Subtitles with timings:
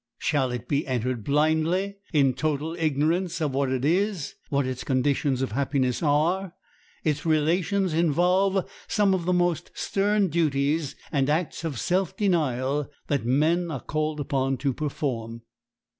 [0.17, 5.43] Shall it be entered blindly, in total ignorance of what it is, what its conditions
[5.43, 6.55] of happiness are?
[7.03, 13.27] Its relations involve some of the most stern duties and acts of self denial that
[13.27, 15.43] men are called upon to perform.